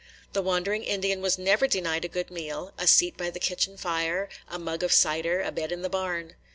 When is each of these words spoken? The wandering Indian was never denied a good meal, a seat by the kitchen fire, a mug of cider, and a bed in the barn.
The 0.33 0.41
wandering 0.41 0.83
Indian 0.83 1.21
was 1.21 1.37
never 1.37 1.67
denied 1.67 2.03
a 2.05 2.07
good 2.07 2.31
meal, 2.31 2.73
a 2.75 2.87
seat 2.87 3.17
by 3.17 3.29
the 3.29 3.39
kitchen 3.39 3.77
fire, 3.77 4.29
a 4.47 4.57
mug 4.57 4.81
of 4.81 4.91
cider, 4.91 5.41
and 5.41 5.49
a 5.49 5.51
bed 5.51 5.71
in 5.71 5.83
the 5.83 5.89
barn. 5.91 6.33